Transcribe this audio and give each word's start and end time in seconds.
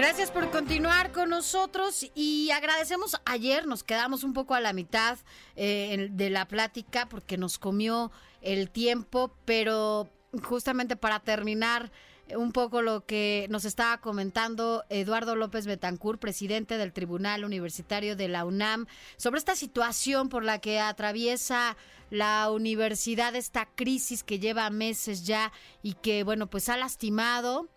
Gracias 0.00 0.30
por 0.30 0.50
continuar 0.50 1.12
con 1.12 1.28
nosotros 1.28 2.10
y 2.14 2.50
agradecemos. 2.52 3.20
Ayer 3.26 3.66
nos 3.66 3.84
quedamos 3.84 4.24
un 4.24 4.32
poco 4.32 4.54
a 4.54 4.60
la 4.60 4.72
mitad 4.72 5.18
eh, 5.56 6.08
de 6.10 6.30
la 6.30 6.48
plática 6.48 7.06
porque 7.06 7.36
nos 7.36 7.58
comió 7.58 8.10
el 8.40 8.70
tiempo, 8.70 9.30
pero 9.44 10.08
justamente 10.42 10.96
para 10.96 11.20
terminar 11.20 11.92
un 12.34 12.52
poco 12.52 12.80
lo 12.80 13.04
que 13.04 13.46
nos 13.50 13.66
estaba 13.66 14.00
comentando 14.00 14.84
Eduardo 14.88 15.36
López 15.36 15.66
Betancourt, 15.66 16.18
presidente 16.18 16.78
del 16.78 16.94
Tribunal 16.94 17.44
Universitario 17.44 18.16
de 18.16 18.28
la 18.28 18.46
UNAM, 18.46 18.86
sobre 19.18 19.36
esta 19.36 19.54
situación 19.54 20.30
por 20.30 20.44
la 20.44 20.60
que 20.60 20.80
atraviesa 20.80 21.76
la 22.08 22.50
universidad, 22.50 23.36
esta 23.36 23.66
crisis 23.66 24.24
que 24.24 24.38
lleva 24.38 24.70
meses 24.70 25.26
ya 25.26 25.52
y 25.82 25.92
que, 25.92 26.24
bueno, 26.24 26.46
pues 26.46 26.70
ha 26.70 26.78
lastimado 26.78 27.68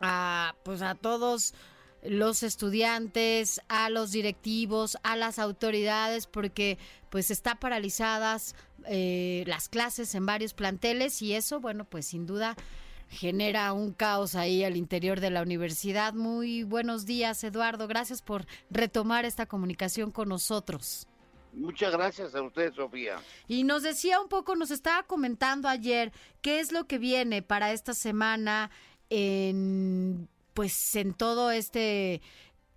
a, 0.00 0.54
pues 0.64 0.82
a 0.82 0.94
todos 0.94 1.54
los 2.02 2.42
estudiantes, 2.42 3.60
a 3.68 3.90
los 3.90 4.12
directivos, 4.12 4.98
a 5.02 5.16
las 5.16 5.38
autoridades, 5.38 6.26
porque 6.26 6.78
pues 7.10 7.30
está 7.30 7.56
paralizadas 7.56 8.54
eh, 8.86 9.44
las 9.46 9.68
clases 9.68 10.14
en 10.14 10.26
varios 10.26 10.54
planteles 10.54 11.20
y 11.22 11.34
eso, 11.34 11.60
bueno, 11.60 11.84
pues 11.84 12.06
sin 12.06 12.26
duda 12.26 12.56
genera 13.08 13.72
un 13.72 13.92
caos 13.92 14.34
ahí 14.34 14.64
al 14.64 14.76
interior 14.76 15.20
de 15.20 15.30
la 15.30 15.42
universidad. 15.42 16.12
Muy 16.12 16.62
buenos 16.62 17.06
días, 17.06 17.42
Eduardo. 17.42 17.88
Gracias 17.88 18.22
por 18.22 18.46
retomar 18.70 19.24
esta 19.24 19.46
comunicación 19.46 20.10
con 20.10 20.28
nosotros. 20.28 21.06
Muchas 21.52 21.92
gracias 21.92 22.34
a 22.34 22.42
usted, 22.42 22.72
Sofía. 22.74 23.16
Y 23.48 23.64
nos 23.64 23.82
decía 23.82 24.20
un 24.20 24.28
poco, 24.28 24.54
nos 24.54 24.70
estaba 24.70 25.02
comentando 25.04 25.66
ayer, 25.68 26.12
qué 26.42 26.60
es 26.60 26.72
lo 26.72 26.86
que 26.86 26.98
viene 26.98 27.42
para 27.42 27.72
esta 27.72 27.94
semana 27.94 28.70
en, 29.10 30.28
pues, 30.54 30.96
en 30.96 31.14
todo 31.14 31.50
este 31.50 32.20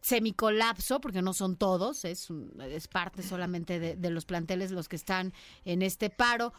semicolapso, 0.01 0.99
porque 0.99 1.21
no 1.21 1.33
son 1.33 1.55
todos, 1.55 2.05
es, 2.05 2.29
es 2.59 2.88
parte 2.88 3.21
solamente 3.21 3.79
de, 3.79 3.95
de, 3.95 4.09
los 4.09 4.25
planteles 4.25 4.71
los 4.71 4.89
que 4.89 4.95
están 4.95 5.33
en 5.63 5.81
este 5.81 6.09
paro. 6.09 6.53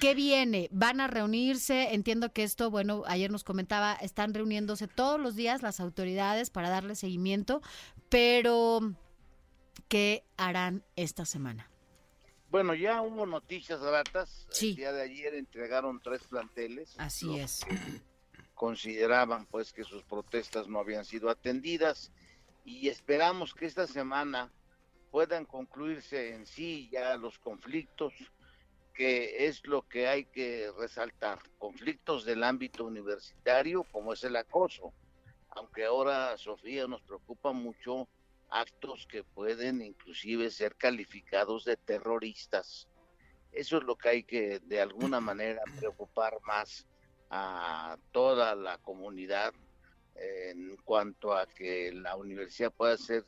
¿Qué 0.00 0.14
viene? 0.14 0.68
¿Van 0.72 1.00
a 1.00 1.06
reunirse? 1.06 1.94
Entiendo 1.94 2.32
que 2.32 2.42
esto, 2.42 2.70
bueno, 2.70 3.02
ayer 3.06 3.30
nos 3.30 3.44
comentaba, 3.44 3.94
están 3.94 4.34
reuniéndose 4.34 4.88
todos 4.88 5.18
los 5.18 5.36
días 5.36 5.62
las 5.62 5.80
autoridades 5.80 6.50
para 6.50 6.68
darle 6.68 6.94
seguimiento, 6.94 7.62
pero 8.08 8.94
¿qué 9.88 10.24
harán 10.36 10.84
esta 10.96 11.24
semana? 11.24 11.70
Bueno, 12.50 12.74
ya 12.74 13.02
hubo 13.02 13.26
noticias 13.26 13.80
gratas. 13.80 14.46
Sí. 14.50 14.70
El 14.70 14.76
día 14.76 14.92
de 14.92 15.02
ayer 15.02 15.34
entregaron 15.34 16.00
tres 16.00 16.22
planteles. 16.28 16.94
Así 16.98 17.38
es. 17.38 17.60
Consideraban 18.56 19.46
pues 19.46 19.72
que 19.72 19.84
sus 19.84 20.02
protestas 20.02 20.66
no 20.66 20.80
habían 20.80 21.04
sido 21.04 21.30
atendidas. 21.30 22.10
Y 22.64 22.88
esperamos 22.88 23.54
que 23.54 23.66
esta 23.66 23.86
semana 23.86 24.50
puedan 25.12 25.44
concluirse 25.44 26.34
en 26.34 26.44
sí 26.44 26.88
ya 26.90 27.16
los 27.16 27.38
conflictos 27.38 28.12
que 28.92 29.46
es 29.46 29.64
lo 29.66 29.82
que 29.82 30.08
hay 30.08 30.24
que 30.24 30.72
resaltar, 30.78 31.38
conflictos 31.58 32.24
del 32.24 32.42
ámbito 32.42 32.86
universitario 32.86 33.84
como 33.92 34.14
es 34.14 34.24
el 34.24 34.36
acoso, 34.36 34.94
aunque 35.50 35.84
ahora, 35.84 36.36
Sofía, 36.38 36.86
nos 36.86 37.02
preocupa 37.02 37.52
mucho 37.52 38.08
actos 38.48 39.06
que 39.06 39.22
pueden 39.22 39.82
inclusive 39.82 40.50
ser 40.50 40.76
calificados 40.76 41.64
de 41.64 41.76
terroristas. 41.76 42.88
Eso 43.52 43.78
es 43.78 43.84
lo 43.84 43.96
que 43.96 44.08
hay 44.08 44.22
que 44.22 44.60
de 44.60 44.80
alguna 44.80 45.20
manera 45.20 45.62
preocupar 45.78 46.38
más 46.42 46.86
a 47.30 47.98
toda 48.12 48.54
la 48.54 48.78
comunidad 48.78 49.52
en 50.14 50.76
cuanto 50.78 51.34
a 51.34 51.46
que 51.46 51.92
la 51.92 52.16
universidad 52.16 52.72
pueda 52.72 52.96
ser 52.96 53.24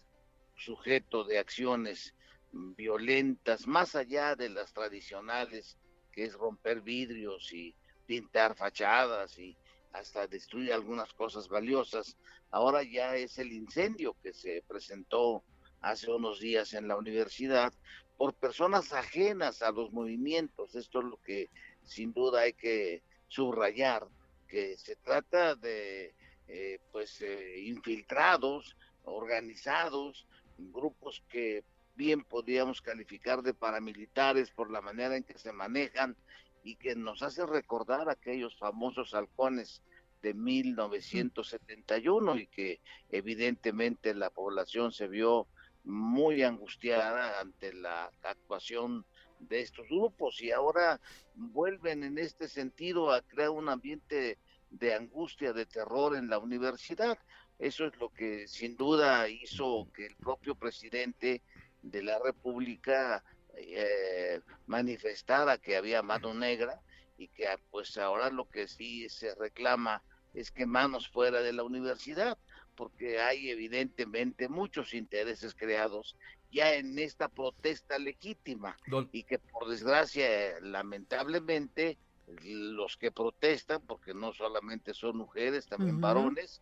sujeto 0.56 1.24
de 1.24 1.38
acciones 1.38 2.14
violentas, 2.52 3.66
más 3.66 3.94
allá 3.94 4.34
de 4.34 4.48
las 4.48 4.72
tradicionales, 4.72 5.76
que 6.12 6.24
es 6.24 6.34
romper 6.34 6.80
vidrios 6.80 7.52
y 7.52 7.74
pintar 8.06 8.56
fachadas 8.56 9.38
y 9.38 9.56
hasta 9.92 10.26
destruir 10.26 10.72
algunas 10.72 11.12
cosas 11.12 11.48
valiosas. 11.48 12.16
Ahora 12.50 12.82
ya 12.82 13.16
es 13.16 13.38
el 13.38 13.52
incendio 13.52 14.16
que 14.22 14.32
se 14.32 14.62
presentó 14.66 15.44
hace 15.80 16.10
unos 16.10 16.40
días 16.40 16.72
en 16.72 16.88
la 16.88 16.96
universidad 16.96 17.72
por 18.16 18.34
personas 18.34 18.92
ajenas 18.92 19.62
a 19.62 19.70
los 19.70 19.92
movimientos. 19.92 20.74
Esto 20.74 21.00
es 21.00 21.04
lo 21.04 21.20
que 21.22 21.50
sin 21.84 22.12
duda 22.12 22.42
hay 22.42 22.54
que 22.54 23.02
subrayar, 23.28 24.08
que 24.48 24.76
se 24.76 24.96
trata 24.96 25.54
de 25.54 26.14
eh, 26.48 26.80
pues 26.90 27.20
eh, 27.20 27.60
infiltrados, 27.60 28.76
organizados, 29.04 30.26
grupos 30.58 31.22
que 31.28 31.64
bien 31.94 32.24
podríamos 32.24 32.80
calificar 32.80 33.42
de 33.42 33.54
paramilitares 33.54 34.50
por 34.50 34.70
la 34.70 34.80
manera 34.80 35.16
en 35.16 35.24
que 35.24 35.38
se 35.38 35.52
manejan 35.52 36.16
y 36.62 36.76
que 36.76 36.94
nos 36.94 37.22
hace 37.22 37.44
recordar 37.46 38.08
aquellos 38.08 38.56
famosos 38.56 39.14
halcones 39.14 39.82
de 40.22 40.34
1971 40.34 42.36
y 42.36 42.46
que 42.46 42.80
evidentemente 43.10 44.14
la 44.14 44.30
población 44.30 44.92
se 44.92 45.06
vio 45.06 45.46
muy 45.84 46.42
angustiada 46.42 47.40
ante 47.40 47.72
la 47.72 48.10
actuación 48.22 49.06
de 49.40 49.60
estos 49.60 49.86
grupos 49.88 50.40
y 50.42 50.50
ahora 50.50 51.00
vuelven 51.34 52.04
en 52.04 52.18
este 52.18 52.48
sentido 52.48 53.12
a 53.12 53.22
crear 53.22 53.50
un 53.50 53.68
ambiente 53.68 54.38
de 54.70 54.94
angustia, 54.94 55.52
de 55.52 55.66
terror 55.66 56.16
en 56.16 56.28
la 56.28 56.38
universidad. 56.38 57.18
Eso 57.58 57.86
es 57.86 57.96
lo 57.98 58.10
que 58.12 58.46
sin 58.46 58.76
duda 58.76 59.28
hizo 59.28 59.88
que 59.94 60.06
el 60.06 60.16
propio 60.16 60.54
presidente 60.54 61.42
de 61.82 62.02
la 62.02 62.18
República 62.18 63.24
eh, 63.56 64.40
manifestara 64.66 65.58
que 65.58 65.76
había 65.76 66.02
mano 66.02 66.34
negra 66.34 66.80
y 67.16 67.28
que 67.28 67.46
pues 67.70 67.96
ahora 67.98 68.30
lo 68.30 68.48
que 68.48 68.68
sí 68.68 69.08
se 69.08 69.34
reclama 69.34 70.02
es 70.34 70.50
que 70.50 70.66
manos 70.66 71.08
fuera 71.08 71.42
de 71.42 71.52
la 71.52 71.64
universidad, 71.64 72.38
porque 72.76 73.20
hay 73.20 73.50
evidentemente 73.50 74.48
muchos 74.48 74.94
intereses 74.94 75.54
creados 75.54 76.16
ya 76.50 76.74
en 76.74 76.98
esta 76.98 77.28
protesta 77.28 77.98
legítima 77.98 78.76
Don... 78.86 79.08
y 79.12 79.24
que 79.24 79.38
por 79.38 79.68
desgracia, 79.68 80.58
lamentablemente, 80.60 81.98
los 82.44 82.96
que 82.96 83.10
protestan, 83.10 83.80
porque 83.86 84.14
no 84.14 84.32
solamente 84.32 84.94
son 84.94 85.16
mujeres, 85.16 85.66
también 85.66 85.96
uh 85.96 85.98
-huh. 85.98 86.02
varones, 86.02 86.60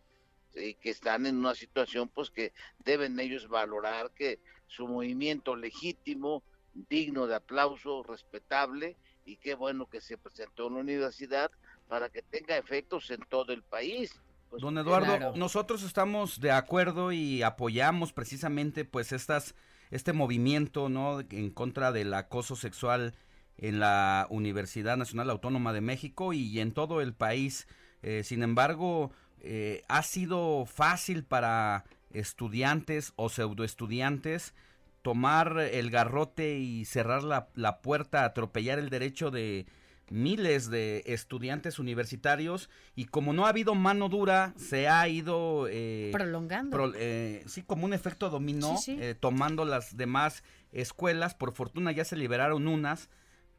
y 0.55 0.73
que 0.75 0.89
están 0.89 1.25
en 1.25 1.37
una 1.37 1.55
situación 1.55 2.09
pues 2.09 2.29
que 2.29 2.53
deben 2.83 3.19
ellos 3.19 3.47
valorar 3.47 4.11
que 4.11 4.39
su 4.67 4.87
movimiento 4.87 5.55
legítimo, 5.55 6.43
digno 6.73 7.27
de 7.27 7.35
aplauso, 7.35 8.03
respetable, 8.03 8.95
y 9.25 9.37
qué 9.37 9.55
bueno 9.55 9.87
que 9.87 10.01
se 10.01 10.17
presentó 10.17 10.67
en 10.67 10.75
la 10.75 10.79
universidad 10.79 11.51
para 11.87 12.09
que 12.09 12.21
tenga 12.21 12.57
efectos 12.57 13.11
en 13.11 13.19
todo 13.29 13.51
el 13.53 13.61
país. 13.61 14.19
Pues, 14.49 14.61
Don 14.61 14.77
Eduardo, 14.77 15.17
claro. 15.17 15.33
nosotros 15.35 15.83
estamos 15.83 16.39
de 16.39 16.51
acuerdo 16.51 17.11
y 17.11 17.43
apoyamos 17.43 18.13
precisamente 18.13 18.85
pues 18.85 19.11
estas 19.11 19.53
este 19.91 20.13
movimiento, 20.13 20.89
¿no? 20.89 21.21
en 21.21 21.49
contra 21.49 21.91
del 21.91 22.13
acoso 22.13 22.55
sexual 22.55 23.13
en 23.57 23.79
la 23.79 24.27
Universidad 24.29 24.97
Nacional 24.97 25.29
Autónoma 25.29 25.73
de 25.73 25.81
México 25.81 26.33
y 26.33 26.59
en 26.59 26.71
todo 26.71 27.01
el 27.01 27.13
país. 27.13 27.67
Eh, 28.03 28.23
sin 28.23 28.43
embargo, 28.43 29.11
eh, 29.39 29.83
ha 29.87 30.03
sido 30.03 30.65
fácil 30.65 31.23
para 31.23 31.85
estudiantes 32.11 33.13
o 33.15 33.29
pseudo 33.29 33.63
estudiantes 33.63 34.53
tomar 35.01 35.59
el 35.59 35.89
garrote 35.89 36.57
y 36.57 36.85
cerrar 36.85 37.23
la, 37.23 37.47
la, 37.55 37.81
puerta, 37.81 38.25
atropellar 38.25 38.79
el 38.79 38.89
derecho 38.89 39.31
de 39.31 39.65
miles 40.09 40.69
de 40.69 41.03
estudiantes 41.05 41.79
universitarios 41.79 42.69
y 42.95 43.05
como 43.05 43.33
no 43.33 43.45
ha 43.45 43.49
habido 43.49 43.75
mano 43.75 44.09
dura 44.09 44.53
se 44.57 44.87
ha 44.87 45.07
ido 45.07 45.67
eh, 45.69 46.09
prolongando 46.13 46.71
pro, 46.75 46.93
eh, 46.95 47.43
sí 47.45 47.61
como 47.61 47.85
un 47.85 47.93
efecto 47.93 48.29
dominó 48.29 48.77
sí, 48.77 48.95
sí. 48.95 48.97
Eh, 49.01 49.15
tomando 49.15 49.65
las 49.65 49.97
demás 49.97 50.43
escuelas 50.71 51.35
por 51.35 51.53
fortuna 51.53 51.91
ya 51.91 52.05
se 52.05 52.15
liberaron 52.15 52.67
unas 52.67 53.09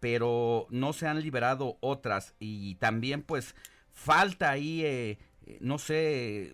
pero 0.00 0.66
no 0.70 0.92
se 0.94 1.06
han 1.06 1.20
liberado 1.20 1.76
otras 1.80 2.34
y 2.38 2.76
también 2.76 3.22
pues 3.22 3.54
falta 3.92 4.50
ahí 4.50 5.18
no 5.60 5.78
sé, 5.78 6.52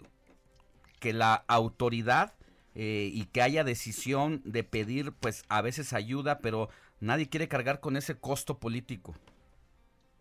que 1.00 1.12
la 1.12 1.44
autoridad 1.48 2.34
eh, 2.74 3.10
y 3.12 3.26
que 3.26 3.42
haya 3.42 3.64
decisión 3.64 4.42
de 4.44 4.64
pedir, 4.64 5.12
pues 5.12 5.44
a 5.48 5.62
veces 5.62 5.92
ayuda, 5.92 6.38
pero 6.38 6.68
nadie 7.00 7.28
quiere 7.28 7.48
cargar 7.48 7.80
con 7.80 7.96
ese 7.96 8.16
costo 8.16 8.58
político. 8.58 9.14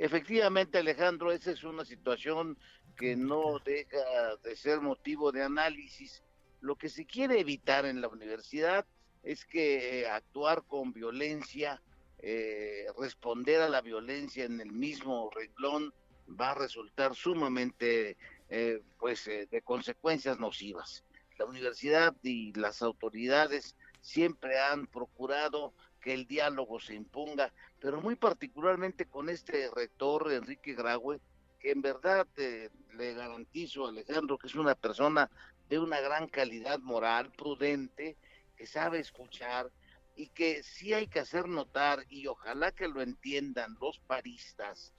Efectivamente, 0.04 0.80
Alejandro, 0.80 1.32
esa 1.32 1.52
es 1.52 1.64
una 1.64 1.86
situación 1.86 2.58
que 2.98 3.16
no 3.16 3.60
deja 3.64 4.36
de 4.44 4.54
ser 4.58 4.82
motivo 4.82 5.32
de 5.32 5.44
análisis. 5.44 6.22
Lo 6.60 6.76
que 6.76 6.90
se 6.90 7.06
quiere 7.06 7.40
evitar 7.40 7.86
en 7.86 8.02
la 8.02 8.10
universidad 8.10 8.86
es 9.24 9.46
que 9.46 10.02
eh, 10.02 10.10
actuar 10.10 10.64
con 10.68 10.92
violencia, 10.92 11.82
eh, 12.20 12.86
responder 13.00 13.62
a 13.62 13.70
la 13.70 13.80
violencia 13.80 14.44
en 14.44 14.60
el 14.60 14.74
mismo 14.74 15.30
renglón 15.34 15.94
va 16.30 16.52
a 16.52 16.56
resultar 16.56 17.16
sumamente 17.16 18.18
pues 19.00 19.26
de 19.26 19.62
consecuencias 19.64 20.38
nocivas 20.38 21.06
la 21.40 21.46
universidad 21.46 22.16
y 22.22 22.54
las 22.54 22.82
autoridades 22.82 23.76
siempre 24.02 24.60
han 24.60 24.88
procurado 24.88 25.74
que 26.04 26.14
el 26.14 26.28
diálogo 26.28 26.82
se 26.82 26.94
imponga, 26.94 27.54
pero 27.80 28.02
muy 28.02 28.16
particularmente 28.18 29.06
con 29.06 29.30
este 29.30 29.72
rector 29.74 30.32
Enrique 30.34 30.74
Graue, 30.74 31.22
que 31.60 31.72
en 31.72 31.82
verdad 31.82 32.28
eh, 32.36 32.70
le 32.96 33.14
garantizo 33.14 33.86
a 33.86 33.90
Alejandro 33.90 34.38
que 34.38 34.48
es 34.48 34.56
una 34.56 34.76
persona 34.76 35.32
de 35.70 35.80
una 35.80 36.02
gran 36.02 36.28
calidad 36.28 36.80
moral, 36.80 37.32
prudente, 37.32 38.18
que 38.58 38.68
sabe 38.68 39.00
escuchar 39.00 39.72
y 40.18 40.28
que 40.28 40.62
sí 40.62 40.94
hay 40.94 41.08
que 41.08 41.22
hacer 41.22 41.48
notar, 41.48 42.06
y 42.10 42.28
ojalá 42.28 42.72
que 42.74 42.90
lo 42.90 43.02
entiendan 43.02 43.78
los 43.80 43.98
paristas, 44.00 44.94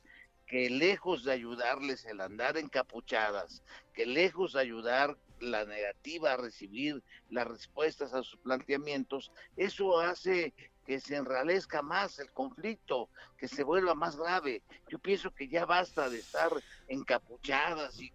que 0.47 0.71
lejos 0.71 1.23
de 1.23 1.33
ayudarles 1.33 2.07
el 2.07 2.21
andar 2.23 2.57
encapuchadas, 2.57 3.62
que 3.93 4.07
lejos 4.07 4.55
de 4.55 4.61
ayudar 4.61 5.19
la 5.39 5.67
negativa 5.67 6.33
a 6.33 6.37
recibir 6.37 7.03
las 7.29 7.47
respuestas 7.47 8.15
a 8.15 8.23
sus 8.23 8.41
planteamientos, 8.41 9.31
eso 9.57 10.00
hace 10.00 10.55
que 10.87 11.01
se 11.01 11.17
enralezca 11.17 11.83
más 11.83 12.19
el 12.19 12.31
conflicto, 12.31 13.09
que 13.39 13.49
se 13.49 13.65
vuelva 13.65 13.95
más 13.95 14.17
grave. 14.17 14.63
Yo 14.89 14.99
pienso 14.99 15.35
que 15.35 15.49
ya 15.49 15.65
basta 15.65 16.09
de 16.09 16.19
estar 16.19 16.51
encapuchadas 16.89 18.01
y 18.01 18.13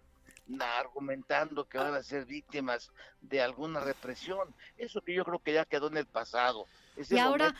argumentando 0.58 1.68
que 1.68 1.78
van 1.78 1.94
a 1.94 2.02
ser 2.02 2.24
víctimas 2.24 2.90
de 3.20 3.40
alguna 3.40 3.80
represión. 3.80 4.54
Eso 4.76 5.00
que 5.00 5.14
yo 5.14 5.24
creo 5.24 5.38
que 5.38 5.52
ya 5.52 5.64
quedó 5.64 5.88
en 5.88 5.98
el 5.98 6.06
pasado. 6.06 6.66
y 6.96 7.18
ahora, 7.18 7.54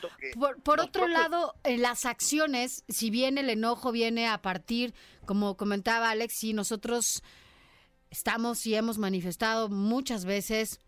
por, 0.63 0.79
otro 0.79 1.07
lado, 1.07 1.55
en 1.63 1.81
las 1.81 2.05
acciones, 2.05 2.83
si 2.89 3.09
bien 3.09 3.37
el 3.37 3.49
enojo 3.49 3.91
viene 3.91 4.27
a 4.27 4.41
partir, 4.41 4.93
como 5.25 5.55
comentaba 5.55 6.09
Alex, 6.09 6.43
y 6.43 6.53
nosotros 6.53 7.23
estamos 8.09 8.65
y 8.65 8.75
hemos 8.75 8.97
manifestado 8.97 9.69
muchas 9.69 10.25
veces 10.25 10.79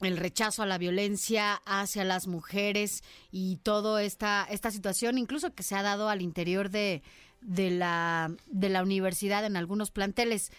el 0.00 0.16
rechazo 0.16 0.62
a 0.62 0.66
la 0.66 0.78
violencia 0.78 1.54
hacia 1.64 2.04
las 2.04 2.26
mujeres 2.26 3.02
y 3.30 3.56
toda 3.56 4.02
esta, 4.02 4.46
esta 4.50 4.70
situación, 4.70 5.18
incluso 5.18 5.54
que 5.54 5.62
se 5.62 5.74
ha 5.74 5.82
dado 5.82 6.08
al 6.08 6.22
interior 6.22 6.70
de, 6.70 7.02
de, 7.40 7.70
la, 7.70 8.34
de 8.46 8.68
la 8.68 8.82
universidad 8.82 9.44
en 9.44 9.56
algunos 9.56 9.90
planteles. 9.90 10.52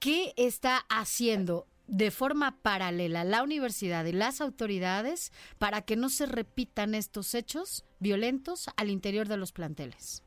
¿Qué 0.00 0.34
está 0.36 0.84
haciendo 0.88 1.66
de 1.86 2.10
forma 2.10 2.58
paralela 2.62 3.24
la 3.24 3.42
universidad 3.42 4.04
y 4.06 4.12
las 4.12 4.40
autoridades 4.40 5.32
para 5.58 5.82
que 5.82 5.96
no 5.96 6.08
se 6.08 6.26
repitan 6.26 6.94
estos 6.94 7.34
hechos 7.34 7.84
violentos 8.00 8.66
al 8.76 8.90
interior 8.90 9.28
de 9.28 9.36
los 9.36 9.52
planteles? 9.52 10.23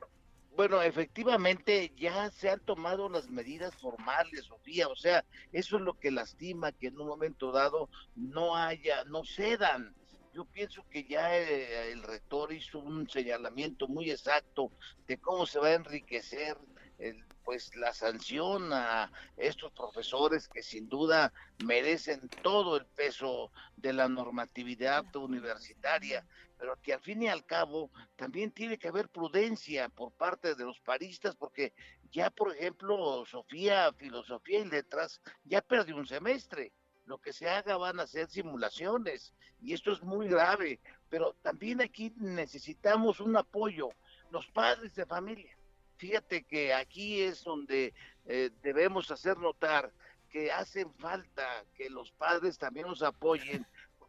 Bueno, 0.57 0.81
efectivamente 0.81 1.94
ya 1.95 2.31
se 2.31 2.50
han 2.50 2.59
tomado 2.62 3.09
las 3.09 3.30
medidas 3.30 3.75
formales, 3.75 4.45
Sofía, 4.45 4.88
o 4.88 4.95
sea, 4.95 5.24
eso 5.51 5.75
es 5.75 5.83
lo 5.83 5.94
que 6.00 6.09
lastima 6.09 6.71
que 6.71 6.88
en 6.88 7.00
un 7.00 7.06
momento 7.06 7.51
dado 7.51 7.92
no 8.15 8.56
haya, 8.56 9.04
no 9.04 9.24
cedan. 9.24 9.94
Yo 10.33 10.45
pienso 10.45 10.83
que 10.89 11.04
ya 11.04 11.38
eh, 11.38 11.92
el 11.92 12.01
rector 12.01 12.51
hizo 12.51 12.80
un 12.80 13.07
señalamiento 13.07 13.88
muy 13.88 14.09
exacto 14.09 14.71
de 15.06 15.19
cómo 15.19 15.45
se 15.45 15.59
va 15.59 15.68
a 15.68 15.74
enriquecer 15.75 16.57
el 16.98 17.24
pues 17.48 17.74
la 17.77 17.94
sanción 17.94 18.74
a 18.74 19.09
estos 19.38 19.71
profesores 19.71 20.50
que 20.50 20.62
sin 20.62 20.89
duda 20.89 21.31
merecen 21.63 22.27
todo 22.44 22.75
el 22.75 22.86
peso 22.88 23.54
de 23.77 23.94
la 23.94 24.09
normatividad 24.09 25.15
universitaria, 25.15 26.27
pero 26.57 26.75
que 26.81 26.94
al 26.94 27.01
fin 27.01 27.24
y 27.24 27.27
al 27.27 27.45
cabo 27.45 27.92
también 28.15 28.51
tiene 28.51 28.77
que 28.77 28.88
haber 28.88 29.09
prudencia 29.09 29.89
por 29.89 30.12
parte 30.13 30.56
de 30.56 30.63
los 30.63 30.80
paristas, 30.80 31.36
porque 31.36 31.74
ya, 32.12 32.30
por 32.30 32.56
ejemplo, 32.56 33.25
Sofía, 33.25 33.94
Filosofía 33.94 34.59
y 34.59 34.65
Letras 34.65 35.21
ya 35.44 35.62
perdió 35.62 35.95
un 35.95 36.07
semestre. 36.07 36.71
Lo 37.06 37.19
que 37.19 37.31
se 37.31 37.50
haga 37.50 37.77
van 37.77 38.00
a 38.00 38.07
ser 38.07 38.30
simulaciones 38.30 39.33
y 39.62 39.74
esto 39.74 39.92
es 39.92 40.04
muy 40.04 40.27
grave, 40.27 40.80
pero 41.09 41.33
también 41.42 41.81
aquí 41.81 42.13
necesitamos 42.18 43.21
un 43.21 43.38
apoyo, 43.38 43.89
los 44.30 44.45
padres 44.48 44.94
de 44.95 45.06
familia 45.06 45.57
Fíjate 45.98 46.44
que 46.44 46.74
aquí 46.74 47.21
es 47.21 47.44
donde 47.44 47.94
eh, 48.25 48.51
debemos 48.62 49.09
hacer 49.09 49.38
notar 49.38 49.92
que 50.30 50.51
hacen 50.51 50.94
falta 50.95 51.65
que 51.75 51.89
los 51.89 52.12
padres 52.12 52.57
también 52.57 52.88
nos 52.88 53.01
apoyen, 53.01 53.65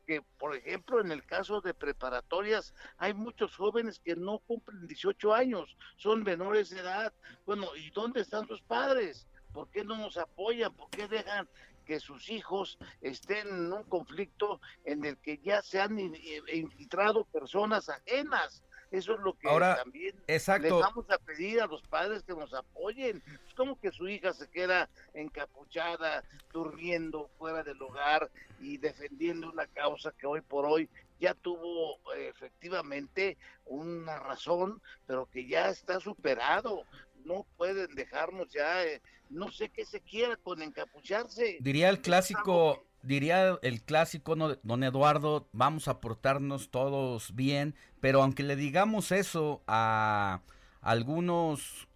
porque 0.08 0.22
por 0.38 0.56
ejemplo 0.56 1.00
en 1.00 1.12
el 1.12 1.24
caso 1.24 1.60
de 1.60 1.74
preparatorias 1.74 2.72
hay 2.96 3.12
muchos 3.12 3.54
jóvenes 3.54 4.00
que 4.00 4.16
no 4.16 4.38
cumplen 4.38 4.86
18 4.86 5.34
años, 5.34 5.76
son 5.96 6.22
menores 6.22 6.70
de 6.70 6.80
edad. 6.80 7.12
Bueno, 7.44 7.76
¿y 7.76 7.90
dónde 7.90 8.22
están 8.22 8.48
sus 8.48 8.62
padres? 8.62 9.26
¿Por 9.52 9.68
qué 9.70 9.84
no 9.84 9.96
nos 9.96 10.16
apoyan? 10.16 10.72
¿Por 10.72 10.88
qué 10.88 11.08
dejan 11.08 11.46
que 11.84 12.00
sus 12.00 12.30
hijos 12.30 12.78
estén 13.02 13.48
en 13.48 13.72
un 13.72 13.84
conflicto 13.84 14.60
en 14.84 15.04
el 15.04 15.18
que 15.18 15.38
ya 15.38 15.62
se 15.62 15.78
han 15.78 15.98
infiltrado 15.98 17.24
personas 17.24 17.90
ajenas? 17.90 18.62
Eso 18.90 19.12
es 19.12 19.20
lo 19.20 19.34
que 19.34 19.48
también 19.48 20.16
exacto. 20.26 20.62
les 20.62 20.72
vamos 20.72 21.10
a 21.10 21.18
pedir 21.18 21.60
a 21.60 21.66
los 21.66 21.82
padres 21.82 22.22
que 22.22 22.32
nos 22.32 22.54
apoyen. 22.54 23.22
Es 23.46 23.54
como 23.54 23.78
que 23.78 23.92
su 23.92 24.08
hija 24.08 24.32
se 24.32 24.48
queda 24.48 24.88
encapuchada, 25.12 26.24
durmiendo 26.52 27.28
fuera 27.38 27.62
del 27.62 27.82
hogar 27.82 28.30
y 28.78 28.80
defendiendo 28.80 29.50
una 29.50 29.66
causa 29.66 30.12
que 30.18 30.26
hoy 30.26 30.40
por 30.40 30.64
hoy 30.64 30.88
ya 31.20 31.34
tuvo 31.34 31.98
efectivamente 32.16 33.36
una 33.66 34.18
razón, 34.18 34.80
pero 35.06 35.26
que 35.26 35.46
ya 35.46 35.68
está 35.68 36.00
superado. 36.00 36.84
No 37.24 37.44
pueden 37.56 37.94
dejarnos 37.94 38.48
ya, 38.50 38.84
eh, 38.84 39.02
no 39.28 39.50
sé 39.50 39.68
qué 39.68 39.84
se 39.84 40.00
quiera 40.00 40.36
con 40.36 40.62
encapucharse. 40.62 41.58
Diría 41.60 41.88
el 41.88 42.00
clásico, 42.00 42.86
diría 43.02 43.58
el 43.62 43.82
clásico, 43.82 44.36
don 44.36 44.84
Eduardo, 44.84 45.48
vamos 45.52 45.88
a 45.88 46.00
portarnos 46.00 46.70
todos 46.70 47.34
bien, 47.34 47.74
pero 48.00 48.22
aunque 48.22 48.44
le 48.44 48.56
digamos 48.56 49.12
eso 49.12 49.62
a 49.66 50.40
algunos 50.80 51.88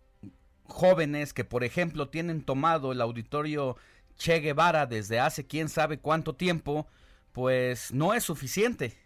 jóvenes 0.65 1.33
que, 1.33 1.45
por 1.45 1.65
ejemplo, 1.65 2.09
tienen 2.09 2.43
tomado 2.43 2.93
el 2.93 3.01
auditorio 3.01 3.77
Che 4.17 4.41
Guevara 4.41 4.87
desde 4.87 5.19
hace 5.19 5.47
quién 5.47 5.69
sabe 5.69 5.99
cuánto 5.99 6.35
tiempo, 6.35 6.87
pues 7.33 7.93
no 7.93 8.15
es 8.15 8.25
suficiente. 8.25 8.97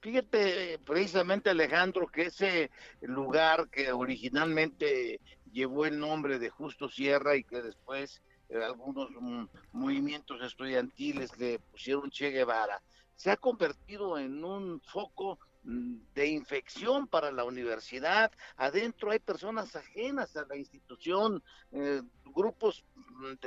Fíjate 0.00 0.78
precisamente 0.84 1.50
Alejandro 1.50 2.06
que 2.06 2.26
ese 2.26 2.70
lugar 3.00 3.68
que 3.68 3.90
originalmente 3.92 5.20
llevó 5.50 5.86
el 5.86 5.98
nombre 5.98 6.38
de 6.38 6.50
Justo 6.50 6.88
Sierra 6.88 7.36
y 7.36 7.42
que 7.42 7.62
después 7.62 8.22
eh, 8.48 8.62
algunos 8.62 9.10
mm, 9.10 9.44
movimientos 9.72 10.40
estudiantiles 10.42 11.36
le 11.38 11.58
pusieron 11.58 12.10
Che 12.10 12.30
Guevara, 12.30 12.80
se 13.16 13.30
ha 13.30 13.36
convertido 13.36 14.16
en 14.18 14.44
un 14.44 14.80
foco 14.80 15.38
mm, 15.64 15.96
de 16.14 16.28
infección 16.28 17.08
para 17.08 17.32
la 17.32 17.44
universidad. 17.44 18.30
Adentro 18.56 19.10
hay 19.10 19.18
personas 19.18 19.74
ajenas 19.74 20.36
a 20.36 20.46
la 20.46 20.56
institución, 20.56 21.42
eh, 21.72 22.02
grupos 22.24 22.84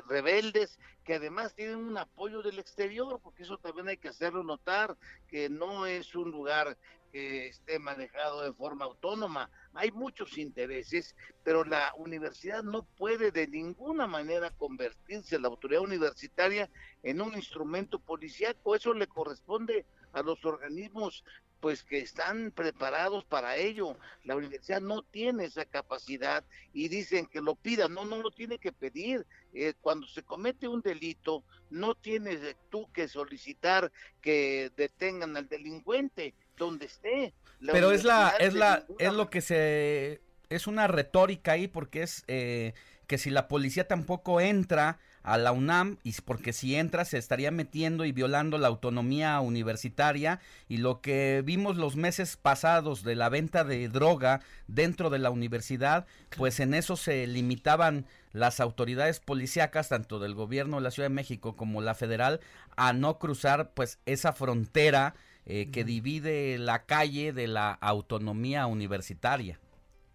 rebeldes 0.07 0.79
que 1.03 1.15
además 1.15 1.53
tienen 1.55 1.77
un 1.77 1.97
apoyo 1.97 2.41
del 2.41 2.59
exterior, 2.59 3.19
porque 3.21 3.43
eso 3.43 3.57
también 3.57 3.87
hay 3.87 3.97
que 3.97 4.09
hacerlo 4.09 4.43
notar, 4.43 4.97
que 5.27 5.49
no 5.49 5.85
es 5.85 6.15
un 6.15 6.31
lugar 6.31 6.77
que 7.11 7.47
esté 7.47 7.77
manejado 7.77 8.41
de 8.41 8.53
forma 8.53 8.85
autónoma. 8.85 9.49
Hay 9.73 9.91
muchos 9.91 10.37
intereses, 10.37 11.15
pero 11.43 11.63
la 11.63 11.93
universidad 11.97 12.63
no 12.63 12.83
puede 12.83 13.31
de 13.31 13.47
ninguna 13.47 14.07
manera 14.07 14.49
convertirse, 14.51 15.39
la 15.39 15.49
autoridad 15.49 15.81
universitaria, 15.81 16.69
en 17.03 17.21
un 17.21 17.35
instrumento 17.35 17.99
policíaco. 17.99 18.75
Eso 18.75 18.93
le 18.93 19.07
corresponde 19.07 19.85
a 20.13 20.21
los 20.21 20.43
organismos 20.45 21.23
pues 21.61 21.83
que 21.83 21.99
están 21.99 22.51
preparados 22.51 23.23
para 23.23 23.55
ello. 23.55 23.95
La 24.25 24.35
universidad 24.35 24.81
no 24.81 25.03
tiene 25.03 25.45
esa 25.45 25.63
capacidad 25.63 26.43
y 26.73 26.89
dicen 26.89 27.27
que 27.27 27.39
lo 27.39 27.55
pida, 27.55 27.87
no, 27.87 28.03
no 28.03 28.17
lo 28.17 28.31
tiene 28.31 28.57
que 28.57 28.73
pedir. 28.73 29.25
Eh, 29.53 29.73
cuando 29.79 30.07
se 30.07 30.23
comete 30.23 30.67
un 30.67 30.81
delito, 30.81 31.43
no 31.69 31.93
tienes 31.95 32.39
tú 32.69 32.91
que 32.91 33.07
solicitar 33.07 33.91
que 34.21 34.71
detengan 34.75 35.37
al 35.37 35.47
delincuente 35.47 36.33
donde 36.57 36.87
esté. 36.87 37.33
Pero 37.59 37.91
es 37.91 38.03
la, 38.03 38.33
es 38.39 38.55
la, 38.55 38.85
es 38.97 39.13
lo 39.13 39.29
que 39.29 39.41
se, 39.41 40.19
es 40.49 40.65
una 40.65 40.87
retórica 40.87 41.53
ahí 41.53 41.67
porque 41.67 42.01
es 42.01 42.23
eh, 42.27 42.73
que 43.05 43.19
si 43.19 43.29
la 43.29 43.47
policía 43.47 43.87
tampoco 43.87 44.41
entra 44.41 44.99
a 45.23 45.37
la 45.37 45.51
UNAM 45.51 45.97
y 46.03 46.13
porque 46.21 46.53
si 46.53 46.75
entra 46.75 47.05
se 47.05 47.17
estaría 47.17 47.51
metiendo 47.51 48.05
y 48.05 48.11
violando 48.11 48.57
la 48.57 48.67
autonomía 48.67 49.39
universitaria 49.39 50.39
y 50.67 50.77
lo 50.77 51.01
que 51.01 51.43
vimos 51.45 51.77
los 51.77 51.95
meses 51.95 52.37
pasados 52.37 53.03
de 53.03 53.15
la 53.15 53.29
venta 53.29 53.63
de 53.63 53.87
droga 53.87 54.41
dentro 54.67 55.09
de 55.09 55.19
la 55.19 55.29
universidad, 55.29 56.07
pues 56.37 56.59
en 56.59 56.73
eso 56.73 56.97
se 56.97 57.27
limitaban 57.27 58.05
las 58.33 58.59
autoridades 58.59 59.19
policíacas 59.19 59.89
tanto 59.89 60.19
del 60.19 60.33
gobierno 60.33 60.77
de 60.77 60.83
la 60.83 60.91
Ciudad 60.91 61.09
de 61.09 61.15
México 61.15 61.55
como 61.55 61.81
la 61.81 61.95
federal 61.95 62.39
a 62.75 62.93
no 62.93 63.19
cruzar 63.19 63.71
pues 63.73 63.99
esa 64.05 64.33
frontera 64.33 65.15
eh, 65.45 65.69
que 65.71 65.83
divide 65.83 66.57
la 66.57 66.83
calle 66.85 67.33
de 67.33 67.47
la 67.47 67.71
autonomía 67.73 68.67
universitaria. 68.67 69.59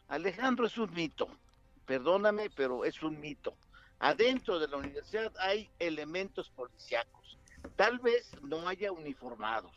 Alejandro 0.09 0.67
es 0.67 0.79
un 0.79 0.93
mito, 0.95 1.29
perdóname, 1.85 2.49
pero 2.55 2.85
es 2.85 3.03
un 3.03 3.21
mito 3.21 3.55
adentro 3.99 4.59
de 4.59 4.69
la 4.69 4.77
universidad 4.77 5.33
hay 5.39 5.71
elementos 5.79 6.51
policíacos. 6.51 7.39
Tal 7.77 7.99
vez 7.99 8.31
no 8.43 8.69
haya 8.69 8.93
uniformados, 8.93 9.73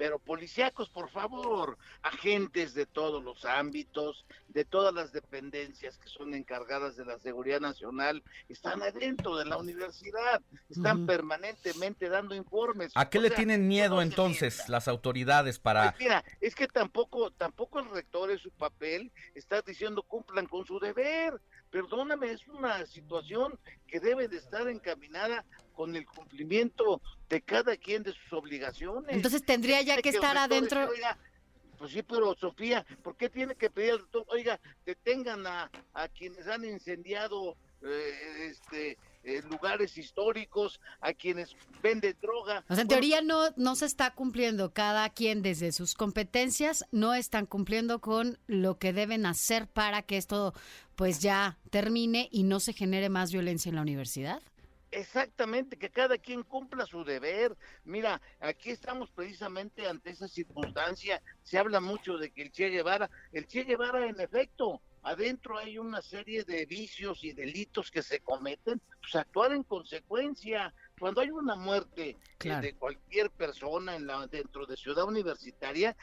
pero 0.00 0.18
policíacos, 0.18 0.88
por 0.88 1.10
favor, 1.10 1.76
agentes 2.02 2.72
de 2.72 2.86
todos 2.86 3.22
los 3.22 3.44
ámbitos, 3.44 4.24
de 4.48 4.64
todas 4.64 4.94
las 4.94 5.12
dependencias 5.12 5.98
que 5.98 6.08
son 6.08 6.32
encargadas 6.32 6.96
de 6.96 7.04
la 7.04 7.18
seguridad 7.18 7.60
nacional, 7.60 8.22
están 8.48 8.82
adentro 8.82 9.36
de 9.36 9.44
la 9.44 9.58
universidad, 9.58 10.40
están 10.70 11.04
permanentemente 11.04 12.08
dando 12.08 12.34
informes. 12.34 12.92
¿A 12.94 13.10
qué 13.10 13.20
le 13.20 13.30
tienen 13.30 13.68
miedo 13.68 14.00
entonces 14.00 14.70
las 14.70 14.88
autoridades 14.88 15.58
para...? 15.58 15.90
Pues 15.90 16.00
mira, 16.00 16.24
es 16.40 16.54
que 16.54 16.66
tampoco, 16.66 17.30
tampoco 17.32 17.78
el 17.80 17.90
rector 17.90 18.30
es 18.30 18.40
su 18.40 18.50
papel, 18.52 19.12
está 19.34 19.60
diciendo 19.60 20.02
cumplan 20.02 20.46
con 20.46 20.64
su 20.64 20.80
deber 20.80 21.38
perdóname, 21.70 22.32
es 22.32 22.46
una 22.48 22.84
situación 22.86 23.58
que 23.86 24.00
debe 24.00 24.28
de 24.28 24.36
estar 24.36 24.68
encaminada 24.68 25.44
con 25.74 25.96
el 25.96 26.04
cumplimiento 26.04 27.00
de 27.28 27.40
cada 27.40 27.76
quien 27.76 28.02
de 28.02 28.12
sus 28.12 28.32
obligaciones. 28.32 29.14
Entonces 29.14 29.44
tendría 29.44 29.80
ya 29.82 29.96
que, 30.02 30.10
estar 30.10 30.36
adentro. 30.36 30.90
pues 31.78 31.92
sí, 31.92 32.02
pero 32.02 32.34
Sofía, 32.34 32.84
¿por 33.02 33.16
qué 33.16 33.30
tiene 33.30 33.54
que 33.54 33.70
pedir 33.70 33.92
al 33.92 34.06
oiga, 34.28 34.60
detengan 34.84 35.46
a, 35.46 35.70
a 35.94 36.08
quienes 36.08 36.46
han 36.46 36.64
incendiado 36.64 37.56
eh, 37.82 38.50
este 38.50 38.98
eh, 39.22 39.42
lugares 39.48 39.98
históricos, 39.98 40.80
a 41.00 41.12
quienes 41.12 41.56
venden 41.82 42.16
droga. 42.20 42.64
O 42.68 42.74
sea, 42.74 42.82
en 42.82 42.88
teoría 42.88 43.22
no, 43.22 43.50
no 43.56 43.76
se 43.76 43.86
está 43.86 44.14
cumpliendo 44.14 44.72
cada 44.72 45.08
quien 45.10 45.42
desde 45.42 45.72
sus 45.72 45.94
competencias, 45.94 46.84
no 46.90 47.14
están 47.14 47.46
cumpliendo 47.46 48.00
con 48.00 48.38
lo 48.46 48.78
que 48.78 48.92
deben 48.92 49.26
hacer 49.26 49.66
para 49.68 50.02
que 50.02 50.16
esto 50.16 50.54
pues 50.96 51.20
ya 51.20 51.58
termine 51.70 52.28
y 52.30 52.42
no 52.42 52.60
se 52.60 52.72
genere 52.72 53.08
más 53.08 53.32
violencia 53.32 53.68
en 53.68 53.76
la 53.76 53.82
universidad. 53.82 54.42
Exactamente, 54.92 55.76
que 55.76 55.88
cada 55.88 56.18
quien 56.18 56.42
cumpla 56.42 56.84
su 56.84 57.04
deber. 57.04 57.56
Mira, 57.84 58.20
aquí 58.40 58.70
estamos 58.70 59.08
precisamente 59.10 59.86
ante 59.86 60.10
esa 60.10 60.26
circunstancia. 60.26 61.22
Se 61.44 61.58
habla 61.58 61.80
mucho 61.80 62.18
de 62.18 62.32
que 62.32 62.42
el 62.42 62.50
Che 62.50 62.70
Guevara, 62.70 63.08
el 63.32 63.46
Che 63.46 63.62
Guevara 63.62 64.06
en 64.06 64.20
efecto, 64.20 64.80
adentro 65.02 65.58
hay 65.58 65.78
una 65.78 66.02
serie 66.02 66.44
de 66.44 66.66
vicios 66.66 67.24
y 67.24 67.32
delitos 67.32 67.90
que 67.90 68.02
se 68.02 68.20
cometen, 68.20 68.80
pues 69.00 69.14
actuar 69.14 69.52
en 69.52 69.62
consecuencia. 69.62 70.74
Cuando 70.98 71.22
hay 71.22 71.30
una 71.30 71.54
muerte 71.54 72.18
eh, 72.44 72.56
de 72.60 72.74
cualquier 72.74 73.30
persona 73.30 73.96
en 73.96 74.06
la, 74.06 74.26
dentro 74.26 74.66
de 74.66 74.76
Ciudad 74.76 75.04
Universitaria, 75.04 75.96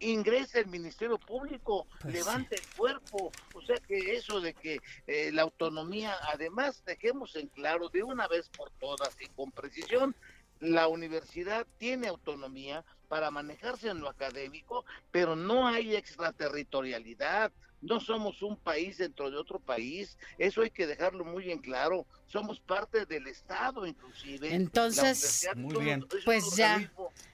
ingresa 0.00 0.58
el 0.58 0.66
Ministerio 0.66 1.18
Público, 1.18 1.86
pues 2.00 2.14
levanta 2.14 2.56
el 2.56 2.76
cuerpo. 2.76 3.30
O 3.54 3.62
sea 3.62 3.76
que 3.76 4.16
eso 4.16 4.40
de 4.40 4.54
que 4.54 4.80
eh, 5.06 5.30
la 5.32 5.42
autonomía, 5.42 6.16
además, 6.32 6.82
dejemos 6.84 7.36
en 7.36 7.46
claro 7.48 7.88
de 7.88 8.02
una 8.02 8.26
vez 8.26 8.48
por 8.48 8.70
todas 8.80 9.16
y 9.20 9.26
con 9.28 9.52
precisión, 9.52 10.16
la 10.58 10.88
universidad 10.88 11.66
tiene 11.78 12.08
autonomía 12.08 12.84
para 13.08 13.30
manejarse 13.30 13.88
en 13.88 14.00
lo 14.00 14.08
académico, 14.08 14.84
pero 15.10 15.34
no 15.34 15.66
hay 15.66 15.96
extraterritorialidad 15.96 17.52
no 17.82 18.00
somos 18.00 18.42
un 18.42 18.56
país 18.56 18.98
dentro 18.98 19.30
de 19.30 19.36
otro 19.36 19.58
país, 19.58 20.16
eso 20.38 20.62
hay 20.62 20.70
que 20.70 20.86
dejarlo 20.86 21.24
muy 21.24 21.50
en 21.50 21.58
claro, 21.58 22.06
somos 22.26 22.60
parte 22.60 23.06
del 23.06 23.26
Estado 23.26 23.86
inclusive. 23.86 24.54
Entonces, 24.54 25.48
muy 25.56 25.84
bien. 25.84 26.04
pues 26.24 26.56
ya, 26.56 26.90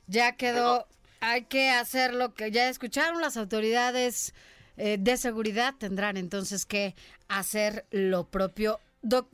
ya 0.06 0.32
quedó, 0.36 0.86
hay 1.20 1.44
que 1.44 1.70
hacer 1.70 2.14
lo 2.14 2.34
que 2.34 2.50
ya 2.50 2.68
escucharon 2.68 3.20
las 3.20 3.36
autoridades 3.36 4.34
eh, 4.76 4.98
de 5.00 5.16
seguridad, 5.16 5.74
tendrán 5.78 6.16
entonces 6.16 6.66
que 6.66 6.94
hacer 7.28 7.86
lo 7.90 8.28
propio. 8.28 8.80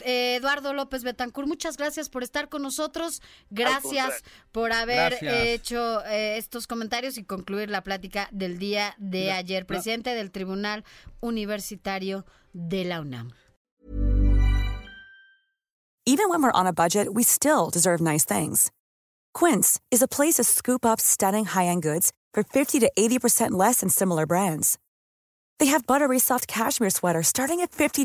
Eh, 0.05 0.37
Eduardo 0.37 0.73
López 0.75 1.03
Betancur, 1.03 1.47
muchas 1.47 1.77
gracias 1.77 2.09
por 2.09 2.23
estar 2.23 2.49
con 2.49 2.63
nosotros. 2.63 3.23
Gracias 3.51 4.23
por 4.51 4.73
haber 4.73 5.19
hecho 5.23 6.05
eh, 6.05 6.37
estos 6.37 6.67
comentarios 6.67 7.17
y 7.19 7.25
concluir 7.25 7.71
la 7.71 7.83
plática 7.83 8.29
del 8.33 8.59
día 8.59 8.95
de 8.99 9.33
ayer. 9.33 9.67
Presidente 9.67 10.15
del 10.15 10.31
Tribunal 10.31 10.85
Universitario 11.21 12.27
de 12.53 12.85
la 12.85 13.01
UNAM. 13.01 13.33
Even 16.05 16.29
when 16.29 16.43
we're 16.43 16.51
on 16.53 16.67
a 16.67 16.73
budget, 16.73 17.15
we 17.15 17.23
still 17.23 17.71
deserve 17.71 18.01
nice 18.01 18.25
things. 18.25 18.73
Quince 19.33 19.81
is 19.91 20.03
a 20.03 20.09
place 20.09 20.35
to 20.35 20.45
scoop 20.45 20.85
up 20.85 21.01
stunning 21.01 21.45
high-end 21.45 21.83
goods 21.83 22.13
for 22.35 22.43
50 22.43 22.81
to 22.81 22.91
80% 22.99 23.53
less 23.53 23.81
than 23.81 23.89
similar 23.89 24.27
brands. 24.27 24.79
They 25.61 25.67
have 25.67 25.87
buttery 25.87 26.19
soft 26.19 26.49
cashmere 26.49 26.91
sweaters 26.91 27.29
starting 27.29 27.61
at 27.61 27.71
$50 27.71 28.05